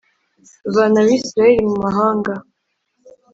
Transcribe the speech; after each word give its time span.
vana 0.73 0.99
Abisirayeli 1.03 1.63
mu 1.71 1.77
mahanga 1.85 2.33